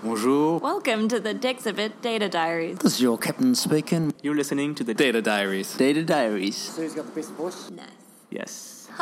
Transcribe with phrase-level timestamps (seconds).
[0.00, 0.60] Bonjour.
[0.60, 2.78] Welcome to the Dexibit Data Diaries.
[2.78, 4.14] This is your captain speaking.
[4.22, 5.76] You're listening to the Data Diaries.
[5.76, 6.56] Data Diaries.
[6.56, 7.68] So who's got the best voice?
[7.68, 7.88] Nice.
[8.30, 8.88] Yes.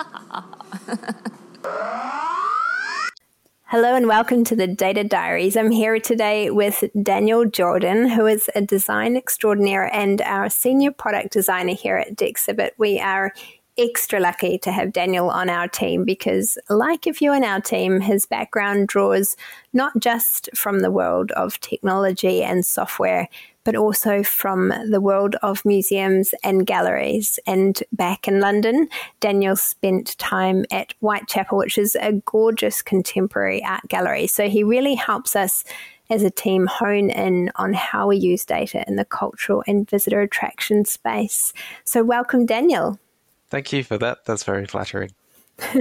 [3.64, 5.54] Hello and welcome to the Data Diaries.
[5.54, 11.30] I'm here today with Daniel Jordan, who is a design extraordinaire and our senior product
[11.30, 12.70] designer here at Dexibit.
[12.78, 13.34] We are
[13.78, 18.00] extra lucky to have Daniel on our team because, like a few in our team,
[18.00, 19.36] his background draws
[19.72, 23.28] not just from the world of technology and software,
[23.64, 27.38] but also from the world of museums and galleries.
[27.46, 28.88] And back in London,
[29.20, 34.28] Daniel spent time at Whitechapel, which is a gorgeous contemporary art gallery.
[34.28, 35.64] So he really helps us
[36.08, 40.20] as a team hone in on how we use data in the cultural and visitor
[40.20, 41.52] attraction space.
[41.84, 43.00] So, welcome, Daniel.
[43.48, 44.24] Thank you for that.
[44.24, 45.10] That's very flattering.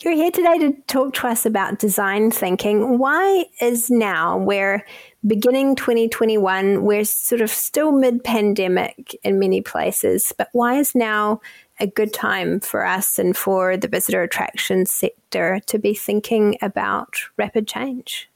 [0.00, 2.98] You're here today to talk to us about design thinking.
[2.98, 4.86] Why is now, we're
[5.26, 11.40] beginning 2021, we're sort of still mid pandemic in many places, but why is now
[11.80, 17.16] a good time for us and for the visitor attraction sector to be thinking about
[17.36, 18.30] rapid change?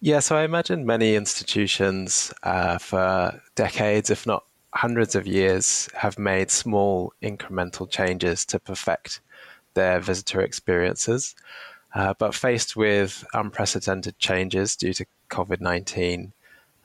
[0.00, 6.18] Yeah, so I imagine many institutions uh, for decades, if not hundreds of years have
[6.18, 9.20] made small incremental changes to perfect
[9.74, 11.34] their visitor experiences.
[11.94, 16.32] Uh, but faced with unprecedented changes due to COVID 19,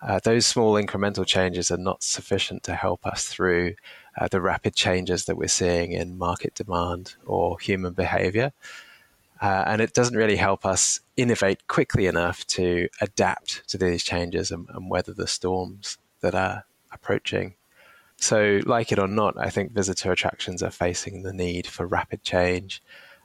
[0.02, 3.74] uh, those small incremental changes are not sufficient to help us through
[4.18, 8.52] uh, the rapid changes that we're seeing in market demand or human behavior.
[9.42, 14.52] Uh, and it doesn't really help us innovate quickly enough to adapt to these changes
[14.52, 17.54] and, and weather the storms that are approaching.
[18.20, 22.24] So, like it or not, I think visitor attractions are facing the need for rapid
[22.24, 22.82] change,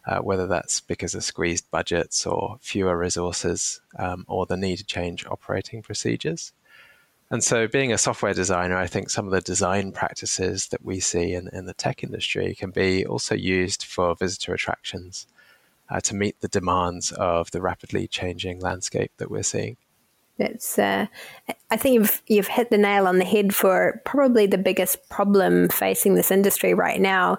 [0.06, 4.84] uh, whether that's because of squeezed budgets or fewer resources, um, or the need to
[4.84, 6.52] change operating procedures.
[7.30, 11.00] And so, being a software designer, I think some of the design practices that we
[11.00, 15.26] see in, in the tech industry can be also used for visitor attractions
[15.88, 19.78] uh, to meet the demands of the rapidly changing landscape that we're seeing.
[20.42, 21.06] It's, uh,
[21.70, 25.68] I think you've you've hit the nail on the head for probably the biggest problem
[25.68, 27.38] facing this industry right now.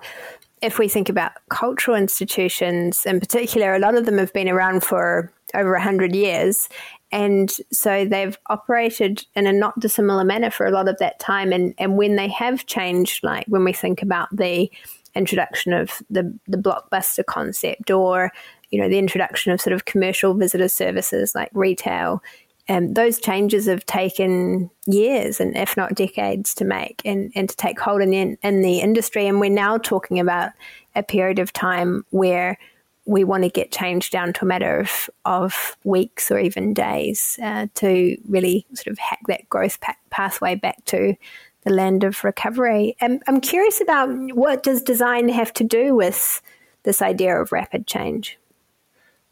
[0.61, 4.83] If we think about cultural institutions in particular, a lot of them have been around
[4.83, 6.69] for over hundred years,
[7.11, 11.51] and so they've operated in a not dissimilar manner for a lot of that time.
[11.51, 14.71] And and when they have changed, like when we think about the
[15.15, 18.31] introduction of the the blockbuster concept or
[18.71, 22.21] you know the introduction of sort of commercial visitor services like retail
[22.69, 27.55] um, those changes have taken years and if not decades to make and, and to
[27.55, 29.27] take hold in the, in the industry.
[29.27, 30.51] And we're now talking about
[30.95, 32.57] a period of time where
[33.05, 37.37] we want to get change down to a matter of, of weeks or even days
[37.43, 41.15] uh, to really sort of hack that growth pa- pathway back to
[41.63, 42.95] the land of recovery.
[43.01, 46.41] And I'm curious about what does design have to do with
[46.83, 48.37] this idea of rapid change?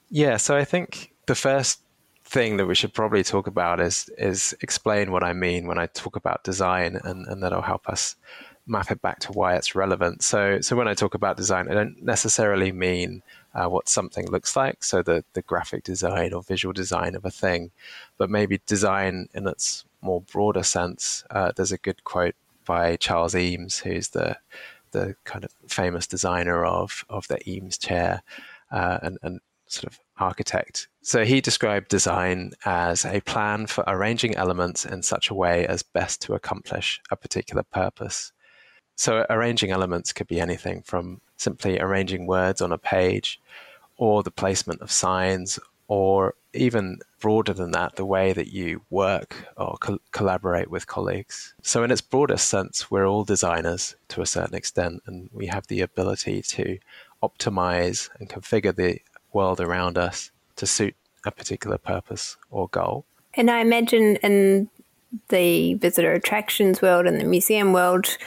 [0.10, 1.80] Yeah, so I think the first
[2.32, 5.88] thing that we should probably talk about is is explain what I mean when I
[5.88, 8.16] talk about design, and, and that'll help us
[8.66, 10.24] map it back to why it's relevant.
[10.24, 13.22] So, so when I talk about design, I don't necessarily mean
[13.54, 17.32] uh, what something looks like, so the the graphic design or visual design of a
[17.32, 17.72] thing,
[18.18, 21.26] but maybe design in its more broader sense.
[21.30, 24.38] Uh, there's a good quote by Charles Eames, who's the
[24.92, 28.24] the kind of famous designer of of the Eames chair,
[28.72, 29.42] uh, and and
[29.72, 30.88] sort of architect.
[31.02, 35.84] So he described design as a plan for arranging elements in such a way as
[35.84, 38.32] best to accomplish a particular purpose.
[38.96, 43.40] So arranging elements could be anything from simply arranging words on a page
[43.98, 49.36] or the placement of signs or even broader than that, the way that you work
[49.58, 51.54] or co- collaborate with colleagues.
[51.64, 55.68] So, in its broadest sense, we're all designers to a certain extent, and we have
[55.68, 56.78] the ability to
[57.22, 59.00] optimize and configure the
[59.34, 63.06] world around us to suit a particular purpose or goal.
[63.34, 64.70] And I imagine in
[65.30, 68.18] the visitor attractions world and the museum world,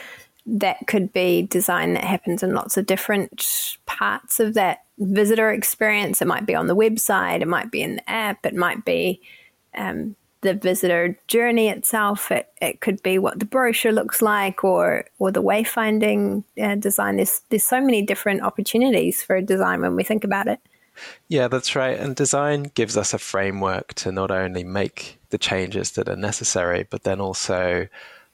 [0.45, 6.21] that could be design that happens in lots of different parts of that visitor experience.
[6.21, 9.21] It might be on the website, it might be in the app, it might be
[9.75, 12.31] um, the visitor journey itself.
[12.31, 17.15] It, it could be what the brochure looks like, or or the wayfinding uh, design.
[17.15, 20.59] There's there's so many different opportunities for design when we think about it.
[21.27, 21.97] Yeah, that's right.
[21.97, 26.87] And design gives us a framework to not only make the changes that are necessary,
[26.89, 27.87] but then also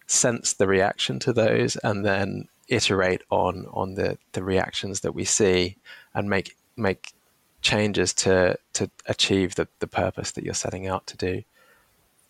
[0.08, 5.26] sense the reaction to those and then iterate on on the, the reactions that we
[5.26, 5.78] see
[6.14, 7.14] and make make
[7.62, 11.44] changes to to achieve the, the purpose that you're setting out to do.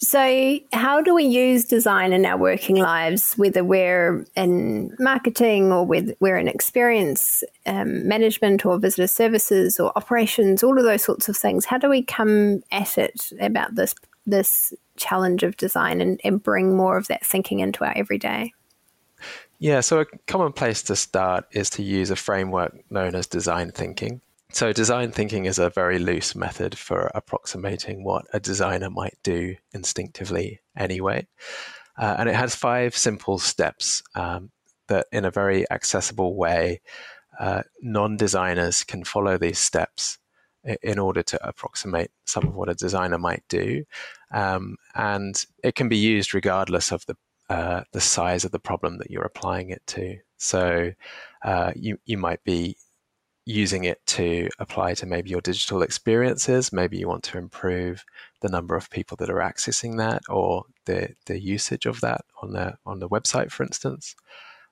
[0.04, 5.86] So, how do we use design in our working lives, whether we're in marketing or
[5.86, 11.30] whether we're in experience um, management or visitor services or operations, all of those sorts
[11.30, 11.66] of things?
[11.66, 13.94] How do we come at it about this
[14.26, 18.54] this challenge of design and, and bring more of that thinking into our everyday?
[19.60, 23.72] Yeah, so a common place to start is to use a framework known as design
[23.72, 24.22] thinking.
[24.54, 29.56] So, design thinking is a very loose method for approximating what a designer might do
[29.74, 31.28] instinctively anyway.
[31.98, 34.52] Uh, and it has five simple steps um,
[34.88, 36.82] that, in a very accessible way,
[37.40, 40.20] uh, non designers can follow these steps
[40.84, 43.84] in order to approximate some of what a designer might do.
[44.32, 47.16] Um, and it can be used regardless of the,
[47.50, 50.18] uh, the size of the problem that you're applying it to.
[50.38, 50.92] So,
[51.42, 52.76] uh, you, you might be
[53.46, 56.72] using it to apply to maybe your digital experiences.
[56.72, 58.06] Maybe you want to improve
[58.42, 62.54] the number of people that are accessing that or the, the usage of that on
[62.54, 64.16] the on the website, for instance.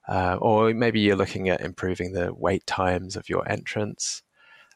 [0.08, 4.24] Uh, or maybe you're looking at improving the wait times of your entrance,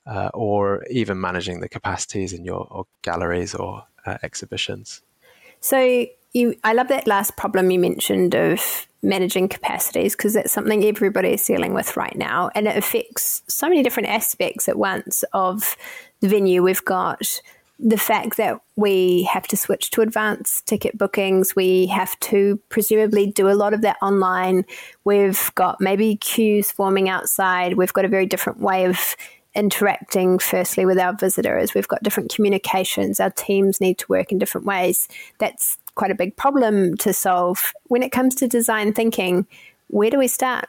[0.05, 5.01] uh, or even managing the capacities in your galleries or uh, exhibitions.
[5.59, 10.83] So you, I love that last problem you mentioned of managing capacities because that's something
[10.83, 15.23] everybody is dealing with right now, and it affects so many different aspects at once
[15.33, 15.75] of
[16.21, 16.63] the venue.
[16.63, 17.41] We've got
[17.79, 23.27] the fact that we have to switch to advanced ticket bookings, we have to presumably
[23.27, 24.63] do a lot of that online.
[25.03, 27.73] We've got maybe queues forming outside.
[27.73, 29.15] We've got a very different way of
[29.55, 31.73] interacting firstly with our visitors.
[31.73, 33.19] We've got different communications.
[33.19, 35.07] Our teams need to work in different ways.
[35.39, 37.73] That's quite a big problem to solve.
[37.87, 39.47] When it comes to design thinking,
[39.87, 40.67] where do we start?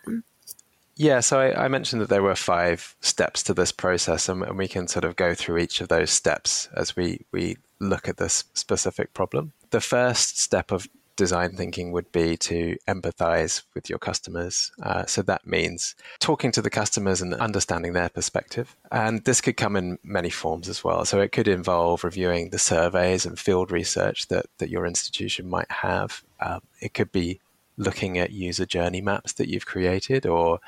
[0.96, 4.56] Yeah, so I, I, mentioned that there were five steps to this process, and, and,
[4.56, 8.18] we can sort of go through each of those steps as we, we look at
[8.18, 9.52] this specific problem.
[9.70, 14.72] The first step of design thinking would be to empathize with your customers.
[14.82, 18.76] Uh, so that means talking to the customers and understanding their perspective.
[18.90, 21.04] And this could come in many forms as well.
[21.04, 25.70] So it could involve reviewing the surveys and field research that, that your institution might
[25.70, 26.22] have.
[26.40, 27.40] Um, it could be
[27.76, 30.60] looking at user journey maps that you've created or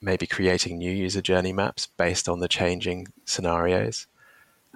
[0.00, 4.06] maybe creating new user journey maps based on the changing scenarios.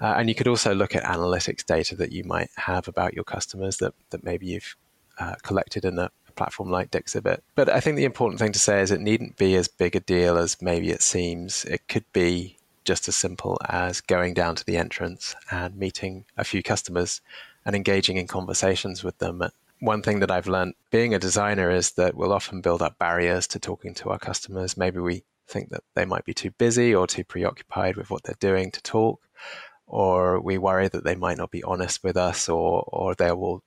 [0.01, 3.25] Uh, and you could also look at analytics data that you might have about your
[3.25, 4.77] customers that, that maybe you've
[5.21, 7.41] uh, collected in a, platform like Dexibit.
[7.55, 10.01] But I think the important thing to say is it needn't be as big a
[10.01, 11.67] deal as maybe it seems.
[11.67, 16.45] It could be just as simple as going down to the entrance and meeting a
[16.45, 17.21] few customers
[17.67, 19.43] and engaging in conversations with them.
[19.81, 23.47] One thing that I've learned being a designer is that we'll often build up barriers
[23.49, 24.79] to talking to our customers.
[24.79, 28.37] Maybe we think that they might be too busy or too preoccupied with what they're
[28.41, 29.21] doing to talk,
[29.87, 33.63] or we worry that they might not be honest with us or, or they will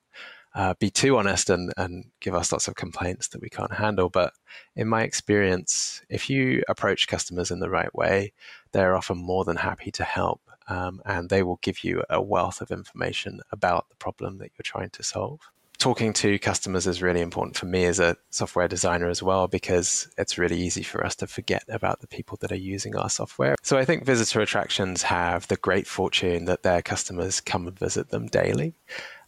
[0.55, 4.09] uh, be too honest and, and give us lots of complaints that we can't handle.
[4.09, 4.33] But
[4.75, 8.33] in my experience, if you approach customers in the right way,
[8.71, 10.41] they're often more than happy to help.
[10.67, 14.63] Um, and they will give you a wealth of information about the problem that you're
[14.63, 15.41] trying to solve.
[15.77, 20.07] Talking to customers is really important for me as a software designer as well, because
[20.17, 23.55] it's really easy for us to forget about the people that are using our software.
[23.63, 28.09] So I think visitor attractions have the great fortune that their customers come and visit
[28.09, 28.75] them daily.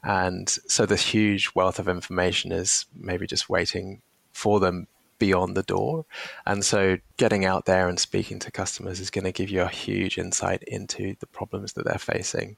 [0.06, 4.02] And so this huge wealth of information is maybe just waiting
[4.32, 4.88] for them
[5.18, 6.06] beyond the door.
[6.46, 9.68] And so getting out there and speaking to customers is going to give you a
[9.68, 12.58] huge insight into the problems that they're facing.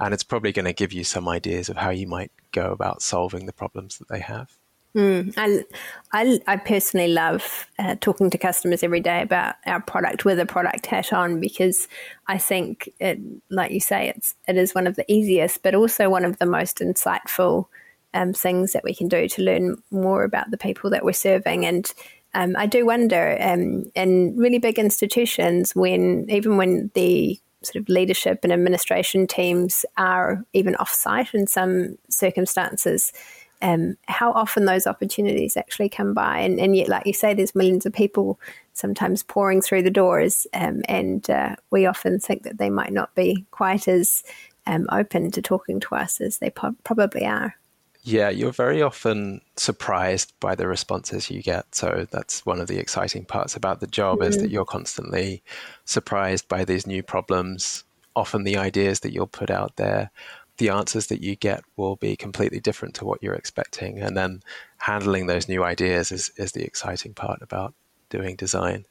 [0.00, 3.02] And it's probably going to give you some ideas of how you might go about
[3.02, 4.56] solving the problems that they have.
[4.94, 5.64] Mm, I,
[6.12, 10.46] I, I, personally love uh, talking to customers every day about our product with a
[10.46, 11.88] product hat on because
[12.26, 13.18] I think it,
[13.50, 16.46] like you say, it's it is one of the easiest, but also one of the
[16.46, 17.66] most insightful
[18.14, 21.66] um, things that we can do to learn more about the people that we're serving.
[21.66, 21.92] And
[22.32, 27.88] um, I do wonder, um, in really big institutions, when even when the sort of
[27.90, 33.12] leadership and administration teams are even off-site in some circumstances
[33.60, 36.38] um, how often those opportunities actually come by.
[36.38, 38.38] And, and, yet, like you say, there's millions of people
[38.72, 43.14] sometimes pouring through the doors, um, and uh, we often think that they might not
[43.14, 44.22] be quite as
[44.66, 47.56] um, open to talking to us as they po- probably are.
[48.02, 51.74] Yeah, you're very often surprised by the responses you get.
[51.74, 54.28] So that's one of the exciting parts about the job mm-hmm.
[54.28, 54.54] is that mm-hmm.
[54.54, 55.42] you're constantly
[55.84, 57.84] surprised by these new problems.
[58.14, 60.10] Often the ideas that you'll put out there
[60.58, 63.98] the answers that you get will be completely different to what you're expecting.
[63.98, 64.42] And then
[64.78, 67.74] handling those new ideas is, is the exciting part about
[68.10, 68.84] doing design.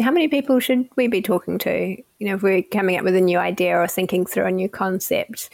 [0.00, 1.96] How many people should we be talking to?
[2.18, 4.68] You know, if we're coming up with a new idea or thinking through a new
[4.68, 5.48] concept,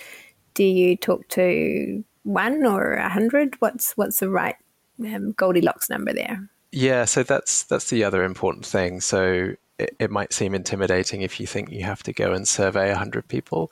[0.54, 3.54] do you talk to one or a hundred?
[3.60, 4.56] What's what's the right
[5.00, 6.48] um, Goldilocks number there?
[6.72, 9.00] Yeah, so that's that's the other important thing.
[9.00, 12.88] So it, it might seem intimidating if you think you have to go and survey
[12.88, 13.70] a 100 people,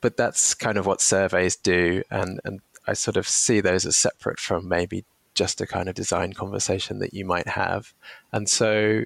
[0.00, 2.02] but that's kind of what surveys do.
[2.10, 5.94] And, and I sort of see those as separate from maybe just a kind of
[5.94, 7.94] design conversation that you might have.
[8.32, 9.04] And so,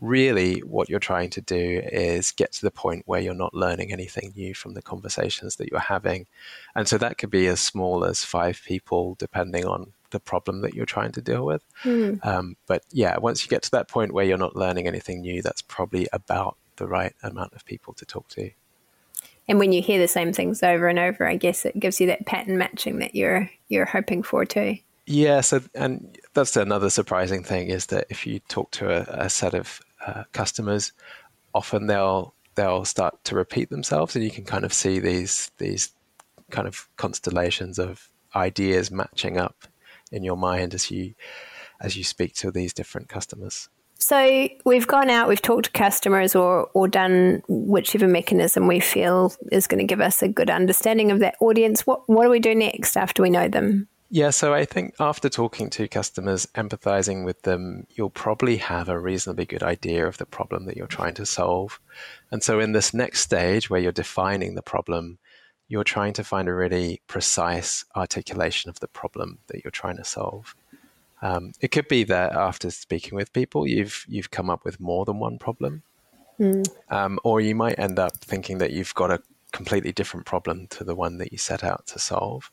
[0.00, 3.92] really, what you're trying to do is get to the point where you're not learning
[3.92, 6.26] anything new from the conversations that you're having.
[6.74, 10.74] And so, that could be as small as five people, depending on the problem that
[10.74, 11.64] you're trying to deal with.
[11.82, 12.24] Mm.
[12.24, 15.42] Um, but yeah, once you get to that point where you're not learning anything new,
[15.42, 18.50] that's probably about the right amount of people to talk to.
[19.48, 22.06] And when you hear the same things over and over, I guess it gives you
[22.08, 24.78] that pattern matching that you're you're hoping for too.
[25.06, 29.30] Yeah, so and that's another surprising thing is that if you talk to a, a
[29.30, 30.92] set of uh, customers,
[31.54, 35.92] often they'll they'll start to repeat themselves, and you can kind of see these these
[36.50, 39.66] kind of constellations of ideas matching up
[40.10, 41.14] in your mind as you
[41.80, 43.68] as you speak to these different customers?
[44.04, 49.32] So we've gone out, we've talked to customers or, or done whichever mechanism we feel
[49.50, 51.86] is going to give us a good understanding of that audience.
[51.86, 53.88] What, what do we do next after we know them?
[54.10, 59.00] Yeah, so I think after talking to customers, empathizing with them, you'll probably have a
[59.00, 61.80] reasonably good idea of the problem that you're trying to solve.
[62.30, 65.16] And so in this next stage where you're defining the problem,
[65.68, 70.04] you're trying to find a really precise articulation of the problem that you're trying to
[70.04, 70.54] solve.
[71.24, 75.06] Um, it could be that after speaking with people, you've you've come up with more
[75.06, 75.82] than one problem,
[76.38, 76.68] mm.
[76.90, 80.84] um, or you might end up thinking that you've got a completely different problem to
[80.84, 82.50] the one that you set out to solve.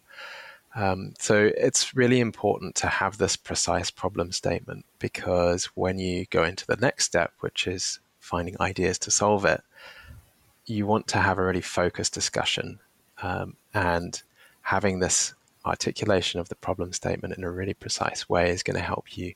[0.73, 6.45] Um, so it's really important to have this precise problem statement because when you go
[6.45, 9.61] into the next step, which is finding ideas to solve it,
[10.65, 12.79] you want to have a really focused discussion
[13.21, 14.21] um, and
[14.61, 15.33] having this
[15.65, 19.33] articulation of the problem statement in a really precise way is going to help you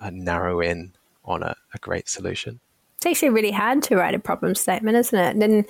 [0.00, 0.92] uh, narrow in
[1.24, 2.60] on a, a, great solution.
[2.96, 5.30] It's actually really hard to write a problem statement, isn't it?
[5.30, 5.64] And then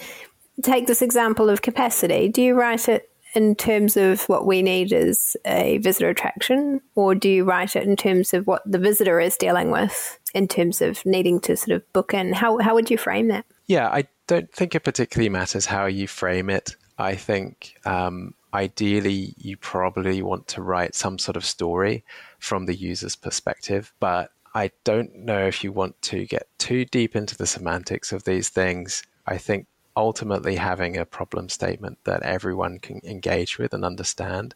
[0.63, 2.29] take this example of capacity.
[2.29, 7.15] Do you write it in terms of what we need as a visitor attraction, or
[7.15, 10.81] do you write it in terms of what the visitor is dealing with in terms
[10.81, 12.33] of needing to sort of book in?
[12.33, 13.45] How, how would you frame that?
[13.67, 16.77] Yeah, I don't think it particularly matters how you frame it.
[16.99, 22.05] I think um, ideally you probably want to write some sort of story
[22.39, 27.15] from the user's perspective, but I don't know if you want to get too deep
[27.15, 29.03] into the semantics of these things.
[29.27, 34.55] I think ultimately having a problem statement that everyone can engage with and understand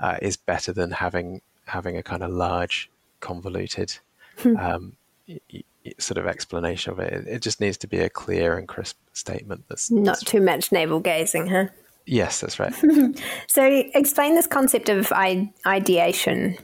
[0.00, 3.98] uh, is better than having having a kind of large, convoluted
[4.38, 4.56] hmm.
[4.56, 4.96] um,
[5.98, 7.26] sort of explanation of it.
[7.26, 9.64] It just needs to be a clear and crisp statement.
[9.68, 11.66] That's not that's, too much navel gazing, huh?
[12.08, 12.74] Yes, that's right.
[13.48, 15.12] so, explain this concept of
[15.66, 16.56] ideation.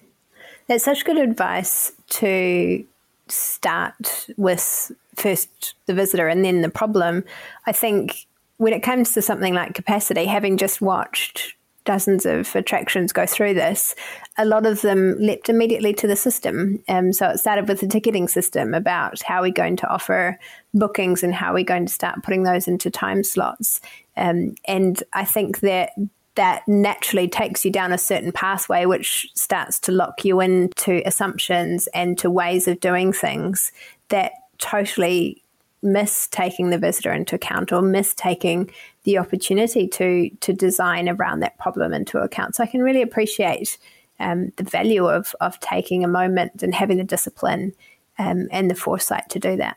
[0.68, 2.84] That's such good advice to
[3.28, 7.24] start with first the visitor and then the problem.
[7.66, 13.12] I think when it comes to something like capacity, having just watched dozens of attractions
[13.12, 13.94] go through this,
[14.38, 16.82] a lot of them leapt immediately to the system.
[16.88, 20.38] Um, so it started with the ticketing system about how we're going to offer
[20.72, 23.80] bookings and how we're going to start putting those into time slots.
[24.16, 25.90] Um, and I think that
[26.34, 31.86] that naturally takes you down a certain pathway, which starts to lock you into assumptions
[31.88, 33.70] and to ways of doing things
[34.08, 35.42] that totally
[35.82, 38.70] miss taking the visitor into account or miss taking
[39.04, 42.56] the opportunity to to design around that problem into account.
[42.56, 43.78] So I can really appreciate
[44.18, 47.74] um, the value of of taking a moment and having the discipline
[48.18, 49.76] um, and the foresight to do that.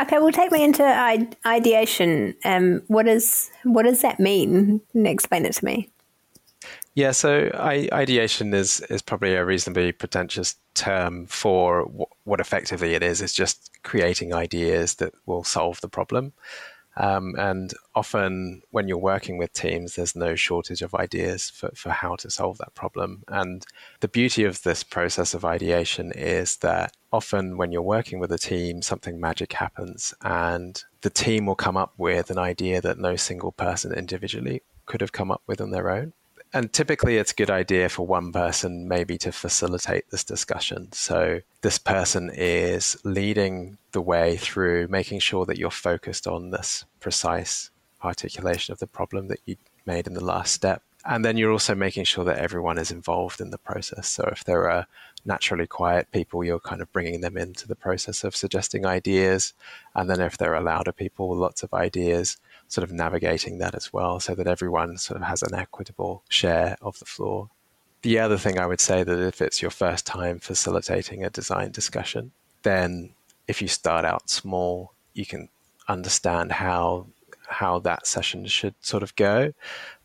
[0.00, 0.82] Okay, well, take me into
[1.46, 2.34] ideation.
[2.44, 4.80] Um, what is what does that mean?
[4.94, 5.90] Explain it to me.
[6.94, 7.50] Yeah, so
[7.92, 11.82] ideation is is probably a reasonably pretentious term for
[12.24, 13.20] what effectively it is.
[13.20, 16.32] It's just creating ideas that will solve the problem.
[16.96, 21.90] Um, and often, when you're working with teams, there's no shortage of ideas for, for
[21.90, 23.24] how to solve that problem.
[23.28, 23.64] And
[24.00, 28.38] the beauty of this process of ideation is that often, when you're working with a
[28.38, 33.16] team, something magic happens, and the team will come up with an idea that no
[33.16, 36.12] single person individually could have come up with on their own
[36.52, 40.92] and typically it's a good idea for one person maybe to facilitate this discussion.
[40.92, 46.84] So this person is leading the way through making sure that you're focused on this
[47.00, 47.70] precise
[48.04, 49.56] articulation of the problem that you
[49.86, 50.82] made in the last step.
[51.04, 54.08] And then you're also making sure that everyone is involved in the process.
[54.08, 54.86] So if there are
[55.24, 59.52] naturally quiet people, you're kind of bringing them into the process of suggesting ideas.
[59.94, 62.36] And then if there are louder people with lots of ideas,
[62.72, 66.74] sort of navigating that as well so that everyone sort of has an equitable share
[66.80, 67.50] of the floor.
[68.00, 71.70] The other thing I would say that if it's your first time facilitating a design
[71.70, 73.10] discussion, then
[73.46, 75.50] if you start out small, you can
[75.86, 77.08] understand how
[77.46, 79.52] how that session should sort of go.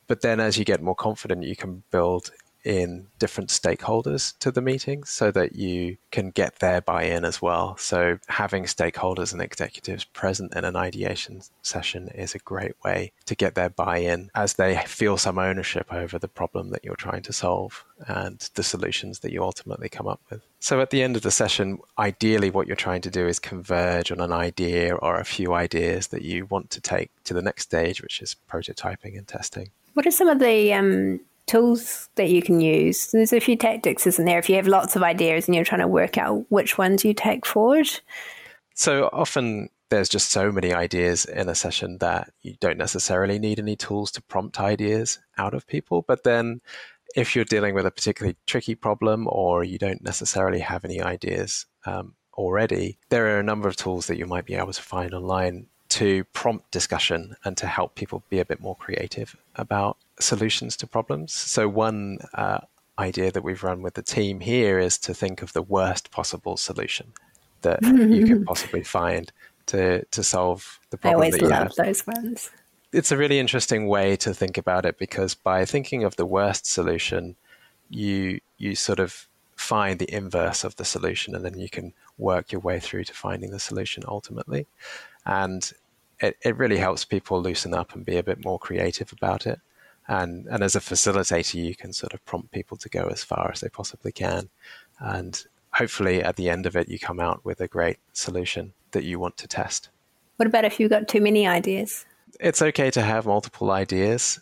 [0.08, 2.32] But then as you get more confident, you can build
[2.68, 7.42] in different stakeholders to the meetings so that you can get their buy in as
[7.42, 7.78] well.
[7.78, 13.36] So, having stakeholders and executives present in an ideation session is a great way to
[13.36, 17.22] get their buy in as they feel some ownership over the problem that you're trying
[17.24, 20.42] to solve and the solutions that you ultimately come up with.
[20.60, 24.12] So, at the end of the session, ideally, what you're trying to do is converge
[24.12, 27.64] on an idea or a few ideas that you want to take to the next
[27.64, 29.70] stage, which is prototyping and testing.
[29.94, 33.12] What are some of the um, tools that you can use.
[33.12, 34.38] There's a few tactics, isn't there?
[34.38, 37.14] If you have lots of ideas and you're trying to work out which ones you
[37.14, 37.90] take forward.
[38.76, 43.60] So often there's just so many ideas in a session that you don't necessarily need
[43.60, 46.04] any tools to prompt ideas out of people.
[46.08, 46.62] But then
[47.16, 51.66] if you're dealing with a particularly tricky problem or you don't necessarily have any ideas
[51.86, 55.14] um, already, there are a number of tools that you might be able to find
[55.14, 60.78] online to prompt discussion and to help people be a bit more creative about solutions
[60.78, 61.34] to problems.
[61.34, 62.60] So, one uh,
[63.00, 66.56] idea that we've run with the team here is to think of the worst possible
[66.56, 67.14] solution
[67.64, 69.32] that you could possibly find
[69.66, 71.20] to, to solve the problem.
[71.20, 72.52] I always love those ones.
[72.94, 76.68] It's a really interesting way to think about it because by thinking of the worst
[76.68, 77.36] solution,
[77.90, 82.52] you you sort of find the inverse of the solution and then you can work
[82.52, 84.68] your way through to finding the solution ultimately.
[85.26, 85.74] And
[86.20, 89.60] it, it really helps people loosen up and be a bit more creative about it.
[90.08, 93.52] And, and as a facilitator, you can sort of prompt people to go as far
[93.52, 94.50] as they possibly can.
[95.00, 99.04] And hopefully at the end of it, you come out with a great solution that
[99.04, 99.90] you want to test.
[100.38, 102.06] What about if you've got too many ideas?
[102.40, 104.40] It's okay to have multiple ideas.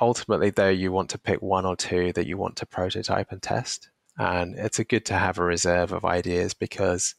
[0.00, 3.42] Ultimately, though, you want to pick one or two that you want to prototype and
[3.42, 3.90] test.
[4.18, 7.14] And it's a good to have a reserve of ideas because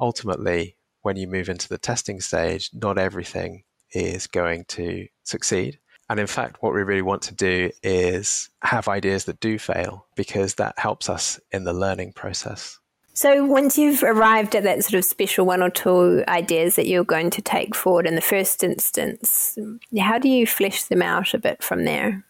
[0.00, 3.62] ultimately, when you move into the testing stage, not everything
[3.92, 5.78] is going to succeed.
[6.08, 10.06] And in fact, what we really want to do is have ideas that do fail
[10.16, 12.78] because that helps us in the learning process.
[13.16, 17.04] So, once you've arrived at that sort of special one or two ideas that you're
[17.04, 19.56] going to take forward in the first instance,
[19.96, 22.24] how do you flesh them out a bit from there?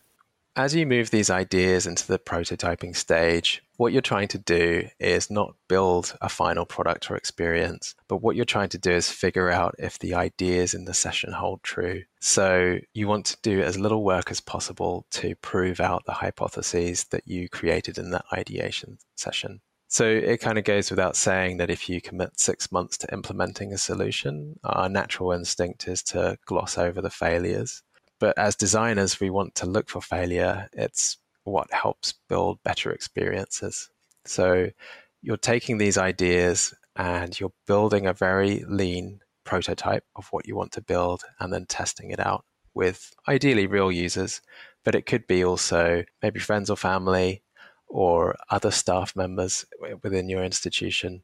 [0.56, 5.30] As you move these ideas into the prototyping stage, what you're trying to do is
[5.30, 9.50] not build a final product or experience, but what you're trying to do is figure
[9.50, 12.02] out if the ideas in the session hold true.
[12.20, 17.04] So you want to do as little work as possible to prove out the hypotheses
[17.04, 19.60] that you created in that ideation session.
[19.88, 23.72] So it kind of goes without saying that if you commit six months to implementing
[23.72, 27.82] a solution, our natural instinct is to gloss over the failures
[28.20, 30.68] but as designers, we want to look for failure.
[30.72, 33.90] It's what helps build better experiences.
[34.24, 34.70] So
[35.22, 40.72] you're taking these ideas and you're building a very lean prototype of what you want
[40.72, 44.40] to build and then testing it out with ideally real users,
[44.84, 47.42] but it could be also maybe friends or family
[47.86, 49.64] or other staff members
[50.02, 51.22] within your institution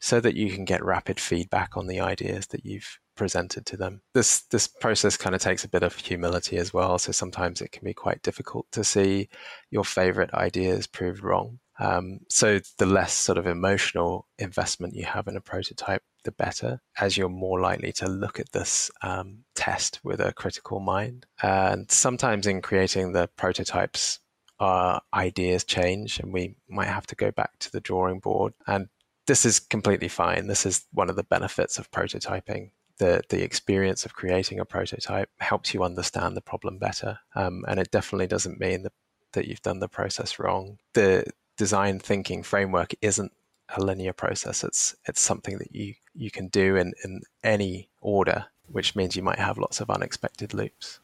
[0.00, 4.02] so that you can get rapid feedback on the ideas that you've presented to them.
[4.14, 6.98] This this process kind of takes a bit of humility as well.
[6.98, 9.28] So sometimes it can be quite difficult to see
[9.70, 11.58] your favorite ideas proved wrong.
[11.78, 16.80] Um, so the less sort of emotional investment you have in a prototype, the better,
[17.00, 21.26] as you're more likely to look at this um, test with a critical mind.
[21.42, 24.20] And sometimes in creating the prototypes,
[24.60, 28.52] our ideas change, and we might have to go back to the drawing board.
[28.66, 28.88] And
[29.26, 30.46] this is completely fine.
[30.46, 32.70] This is one of the benefits of prototyping
[33.02, 37.18] the the experience of creating a prototype helps you understand the problem better.
[37.34, 38.92] Um, and it definitely doesn't mean that,
[39.32, 40.78] that you've done the process wrong.
[40.92, 41.24] The
[41.56, 43.32] design thinking framework isn't
[43.76, 44.62] a linear process.
[44.62, 49.22] It's it's something that you you can do in, in any order, which means you
[49.22, 51.00] might have lots of unexpected loops.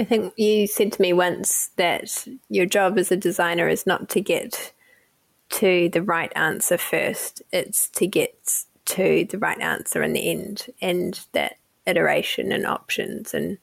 [0.00, 4.08] I think you said to me once that your job as a designer is not
[4.10, 4.72] to get
[5.50, 10.66] to the right answer first, it's to get to the right answer in the end
[10.82, 13.56] and that iteration and options and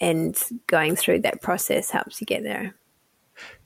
[0.00, 2.74] and going through that process helps you get there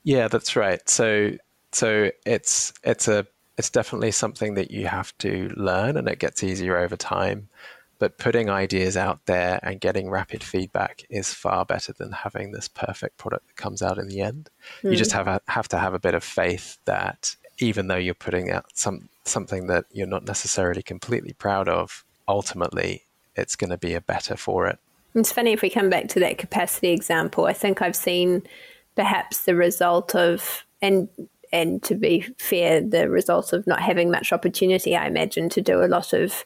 [0.03, 1.31] yeah that's right so
[1.71, 3.25] so it's it's a
[3.57, 7.49] it's definitely something that you have to learn and it gets easier over time
[7.97, 12.67] but putting ideas out there and getting rapid feedback is far better than having this
[12.67, 14.51] perfect product that comes out in the end
[14.83, 14.91] mm.
[14.91, 15.17] you just hmm.
[15.17, 18.65] have a, have to have a bit of faith that even though you're putting out
[18.75, 23.03] some something that you're not necessarily completely proud of, ultimately
[23.35, 24.79] it's going to be a better for it.
[25.13, 27.45] It's funny if we come back to that capacity example.
[27.45, 28.43] I think I've seen
[28.95, 31.09] perhaps the result of and
[31.53, 35.83] and to be fair, the result of not having much opportunity, I imagine, to do
[35.83, 36.45] a lot of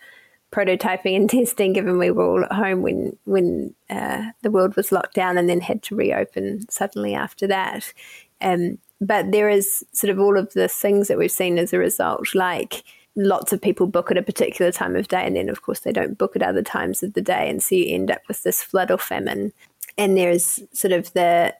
[0.51, 4.91] prototyping and testing, given we were all at home when when uh, the world was
[4.91, 7.93] locked down and then had to reopen suddenly after that.
[8.41, 11.77] Um, but there is sort of all of the things that we've seen as a
[11.77, 12.83] result, like
[13.15, 15.91] lots of people book at a particular time of day, and then of course they
[15.91, 18.63] don't book at other times of the day, and so you end up with this
[18.63, 19.53] flood or famine.
[19.97, 21.55] And there's sort of the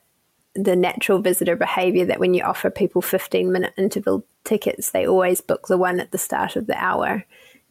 [0.54, 5.40] the natural visitor behavior that when you offer people 15 minute interval tickets, they always
[5.42, 7.26] book the one at the start of the hour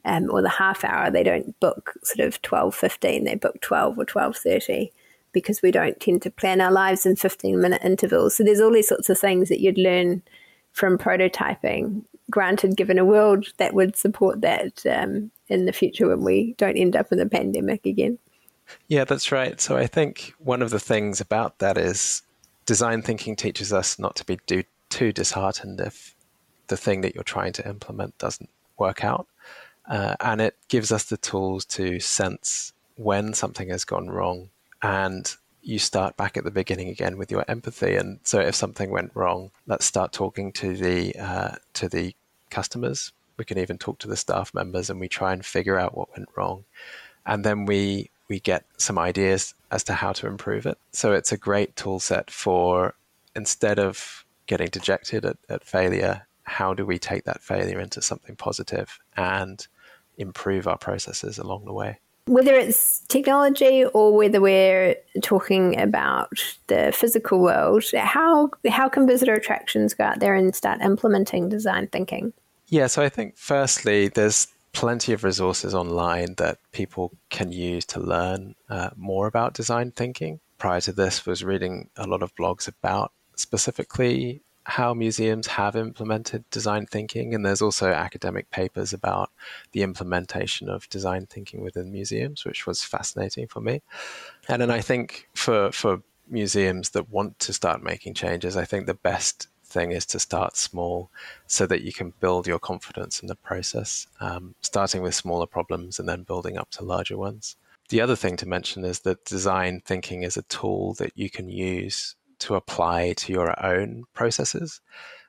[0.06, 1.10] um, or the half hour.
[1.10, 4.92] They don't book sort of 12, 15, they book 12 or 12.30
[5.36, 8.38] because we don't tend to plan our lives in 15 minute intervals.
[8.38, 10.24] So there's all these sorts of things that you'd learn
[10.72, 12.04] from prototyping.
[12.32, 16.78] Granted, given a world that would support that um, in the future when we don't
[16.78, 18.18] end up in a pandemic again.
[18.88, 19.60] Yeah, that's right.
[19.60, 22.24] So I think one of the things about that is
[22.66, 26.16] design thinking teaches us not to be do, too disheartened if
[26.68, 29.28] the thing that you're trying to implement doesn't work out.
[29.88, 34.50] Uh, and it gives us the tools to sense when something has gone wrong
[34.82, 38.92] and you start back at the beginning again with your empathy and so if something
[38.92, 42.14] went wrong let's start talking to the uh, to the
[42.50, 45.98] customers we can even talk to the staff members and we try and figure out
[45.98, 46.64] what went wrong
[47.26, 50.78] and then we we get some ideas as to how to improve it.
[50.92, 52.96] So it's a great tool set for
[53.36, 58.36] instead of getting dejected at, at failure, how do we take that failure into something
[58.36, 59.66] positive and
[60.18, 62.00] improve our processes along the way?
[62.28, 66.32] Whether it's technology or whether we're talking about
[66.68, 71.88] the physical world, how how can visitor attractions go out there and start implementing design
[71.92, 72.34] thinking?
[72.68, 78.00] Yeah, so I think firstly, there's plenty of resources online that people can use to
[78.00, 80.40] learn uh, more about design thinking.
[80.58, 86.50] Prior to this, was reading a lot of blogs about specifically how museums have implemented
[86.50, 89.30] design thinking, and there's also academic papers about
[89.72, 93.82] the implementation of design thinking within museums, which was fascinating for me.
[94.50, 98.88] And then I think for for museums that want to start making changes, I think
[98.88, 101.12] the best thing is to start small
[101.48, 106.00] so that you can build your confidence in the process, um, starting with smaller problems
[106.00, 107.58] and then building up to larger ones.
[107.90, 111.50] The other thing to mention is that design thinking is a tool that you can
[111.50, 114.82] use to apply to your own processes.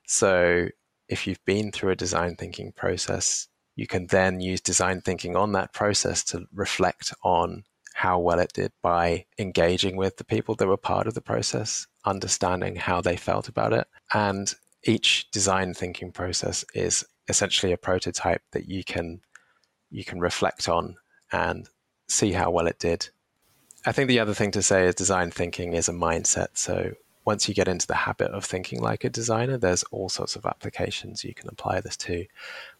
[0.06, 0.68] So
[1.08, 5.52] if you've been through a design thinking process, you can then use design thinking on
[5.52, 7.64] that process to reflect on
[7.94, 11.86] how well it did by engaging with the people that were part of the process,
[12.04, 13.86] understanding how they felt about it.
[14.12, 19.20] And each design thinking process is essentially a prototype that you can
[19.90, 20.96] you can reflect on
[21.32, 21.68] and
[22.08, 23.08] see how well it did.
[23.86, 26.48] I think the other thing to say is design thinking is a mindset.
[26.54, 26.92] So
[27.24, 30.44] once you get into the habit of thinking like a designer, there's all sorts of
[30.44, 32.26] applications you can apply this to,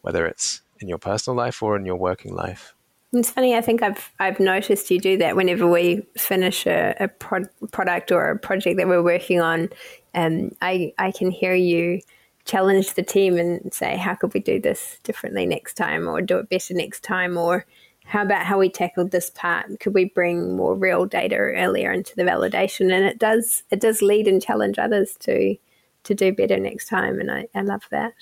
[0.02, 2.74] whether it's in your personal life or in your working life.
[3.12, 3.54] It's funny.
[3.54, 8.10] I think I've I've noticed you do that whenever we finish a, a pro- product
[8.10, 9.70] or a project that we're working on.
[10.14, 12.00] Um, I I can hear you
[12.44, 16.38] challenge the team and say, how could we do this differently next time, or do
[16.38, 17.64] it better next time, or
[18.06, 19.80] how about how we tackled this part?
[19.80, 22.92] Could we bring more real data earlier into the validation?
[22.92, 25.56] And it does it does lead and challenge others to
[26.04, 28.14] to do better next time, and I, I love that.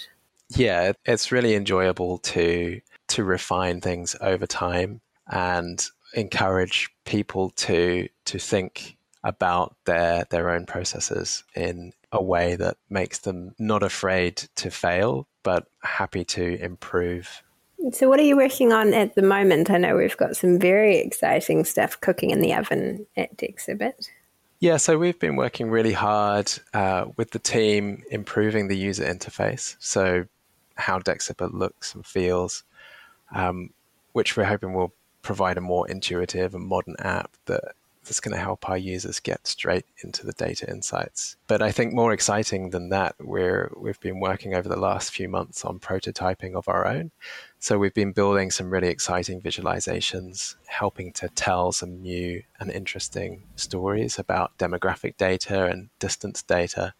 [0.49, 8.39] Yeah, it's really enjoyable to to refine things over time and encourage people to to
[8.39, 14.71] think about their their own processes in a way that makes them not afraid to
[14.71, 17.43] fail but happy to improve
[17.93, 19.71] so what are you working on at the moment?
[19.71, 24.09] I know we've got some very exciting stuff cooking in the oven at Dexibit
[24.65, 29.77] yeah so we've been working really hard uh, with the team improving the user interface.
[29.79, 30.25] So
[30.77, 32.65] how Dexibit looks and feels
[33.35, 33.71] um,
[34.13, 37.75] which we're hoping will provide a more intuitive and modern app that
[38.05, 41.37] that's going to help our users get straight into the data insights.
[41.47, 45.29] But I think more exciting than that, we're we've been working over the last few
[45.29, 47.11] months on prototyping of our own.
[47.59, 53.45] So we've been building some really exciting visualizations, helping to tell some new and interesting
[53.57, 56.95] stories about demographic data and distance data.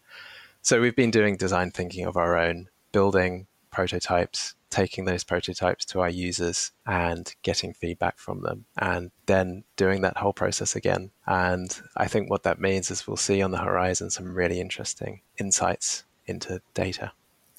[0.61, 6.01] So we've been doing design thinking of our own, building prototypes taking those prototypes to
[6.01, 11.11] our users and getting feedback from them and then doing that whole process again.
[11.25, 15.21] And I think what that means is we'll see on the horizon some really interesting
[15.37, 17.13] insights into data.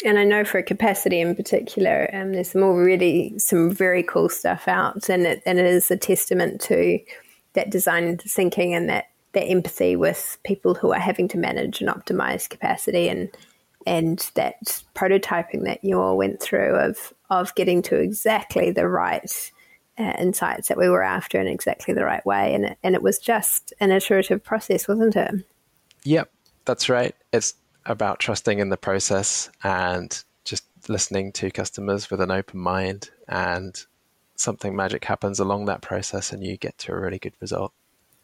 [0.05, 4.69] And I know for capacity in particular, um, there's some really some very cool stuff
[4.69, 6.99] out, and it, and it is a testament to
[7.55, 11.89] that design thinking and that that empathy with people who are having to manage and
[11.89, 13.31] optimize capacity and
[13.87, 19.53] and that prototyping that you all went through of of getting to exactly the right
[19.99, 22.55] uh, insights that we were after in exactly the right way.
[22.55, 25.35] And it, and it was just an iterative process wasn't it?
[26.05, 26.31] Yep
[26.67, 27.15] that's right.
[27.33, 27.55] It's
[27.87, 33.81] about trusting in the process and just listening to customers with an open mind and
[34.35, 37.73] something magic happens along that process and you get to a really good result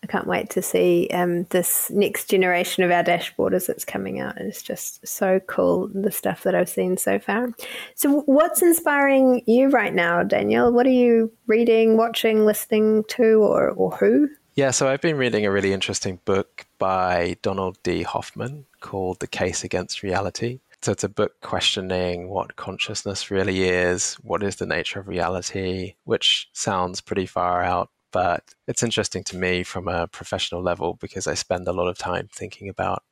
[0.03, 4.19] I can't wait to see um, this next generation of our dashboard as it's coming
[4.19, 4.37] out.
[4.37, 7.51] It's just so cool, the stuff that I've seen so far.
[7.95, 10.73] So, what's inspiring you right now, Daniel?
[10.73, 14.29] What are you reading, watching, listening to, or, or who?
[14.55, 18.03] Yeah, so I've been reading a really interesting book by Donald D.
[18.03, 20.61] Hoffman called The Case Against Reality.
[20.83, 25.95] So it's a book questioning what consciousness really is, what is the nature of reality,
[26.05, 31.27] which sounds pretty far out, but it's interesting to me from a professional level because
[31.27, 33.03] I spend a lot of time thinking about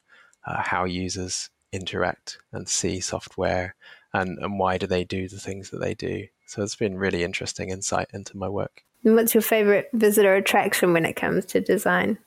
[0.46, 3.74] uh, how users interact and see software
[4.12, 6.26] and, and why do they do the things that they do.
[6.46, 8.84] So it's been really interesting insight into my work.
[9.04, 12.18] And what's your favorite visitor attraction when it comes to design?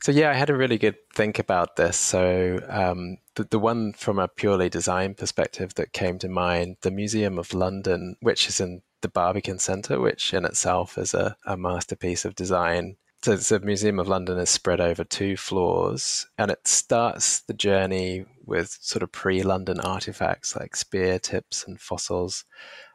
[0.00, 1.96] So yeah, I had a really good think about this.
[1.96, 6.90] So um, the the one from a purely design perspective that came to mind, the
[6.90, 11.56] Museum of London, which is in the Barbican Centre, which in itself is a, a
[11.56, 12.96] masterpiece of design.
[13.22, 18.24] So the Museum of London is spread over two floors, and it starts the journey
[18.44, 22.44] with sort of pre-London artifacts like spear tips and fossils,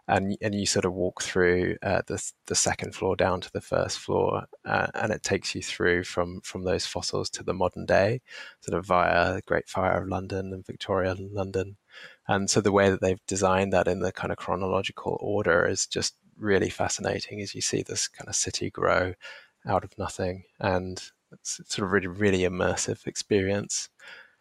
[0.07, 3.61] and and you sort of walk through uh, the the second floor down to the
[3.61, 7.85] first floor, uh, and it takes you through from from those fossils to the modern
[7.85, 8.21] day,
[8.61, 11.75] sort of via the Great Fire of London and Victoria London,
[12.27, 15.85] and so the way that they've designed that in the kind of chronological order is
[15.85, 19.13] just really fascinating as you see this kind of city grow
[19.67, 20.43] out of nothing.
[20.59, 23.89] And it's sort of really, really immersive experience.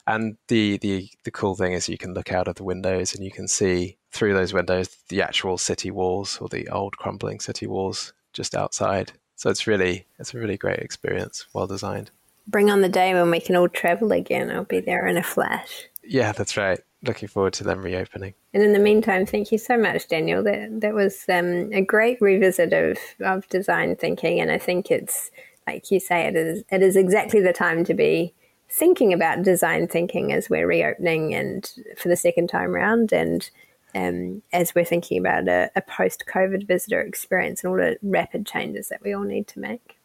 [0.07, 3.25] And the, the, the cool thing is you can look out of the windows and
[3.25, 7.67] you can see through those windows the actual city walls or the old crumbling city
[7.67, 9.13] walls just outside.
[9.37, 12.11] So it's really it's a really great experience, well designed.
[12.47, 14.51] Bring on the day when we can all travel again.
[14.51, 15.87] I'll be there in a flash.
[16.03, 18.35] Yeah, that's right looking forward to them reopening.
[18.55, 20.43] And in the meantime, thank you so much, Daniel.
[20.43, 25.31] That that was um, a great revisit of, of design thinking, and I think it's
[25.67, 28.35] like you say, it is it is exactly the time to be
[28.69, 33.51] thinking about design thinking as we're reopening and for the second time round, and
[33.95, 38.47] um, as we're thinking about a, a post COVID visitor experience and all the rapid
[38.47, 39.99] changes that we all need to make.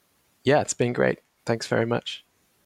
[0.43, 1.19] Yeah, it's been great.
[1.45, 2.25] Thanks very much.